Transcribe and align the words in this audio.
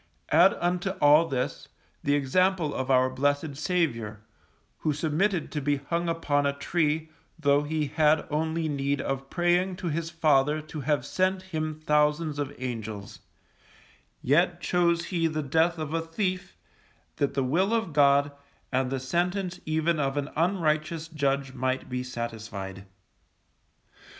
Add 0.31 0.55
unto 0.55 0.89
all 0.99 1.27
this, 1.27 1.67
the 2.03 2.15
example 2.15 2.73
of 2.73 2.89
our 2.89 3.07
blessed 3.07 3.55
Saviour, 3.55 4.21
who 4.79 4.93
submitted 4.93 5.51
to 5.51 5.61
be 5.61 5.75
hung 5.77 6.09
upon 6.09 6.47
a 6.47 6.53
tree, 6.57 7.11
tho' 7.37 7.61
He 7.61 7.85
had 7.85 8.25
only 8.31 8.67
need 8.67 8.99
of 8.99 9.29
praying 9.29 9.75
to 9.75 9.89
His 9.89 10.09
Father 10.09 10.59
to 10.59 10.79
have 10.79 11.05
sent 11.05 11.43
Him 11.53 11.75
thousands 11.79 12.39
of 12.39 12.51
Angels; 12.57 13.19
yet 14.23 14.59
chose 14.59 15.05
He 15.05 15.27
the 15.27 15.43
death 15.43 15.77
of 15.77 15.93
a 15.93 16.01
thief, 16.01 16.57
that 17.17 17.35
the 17.35 17.43
Will 17.43 17.71
of 17.71 17.93
God, 17.93 18.31
and 18.71 18.89
the 18.89 18.99
sentence 18.99 19.59
even 19.67 19.99
of 19.99 20.17
an 20.17 20.29
unrighteous 20.35 21.09
judge 21.09 21.53
might 21.53 21.89
be 21.89 22.01
satisfied. 22.01 22.87